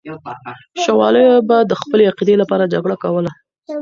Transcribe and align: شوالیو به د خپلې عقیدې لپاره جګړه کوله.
شوالیو 0.83 1.45
به 1.47 1.57
د 1.69 1.71
خپلې 1.81 2.03
عقیدې 2.11 2.35
لپاره 2.41 2.71
جګړه 2.73 2.95
کوله. 3.03 3.31